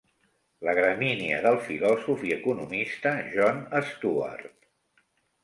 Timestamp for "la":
0.67-0.73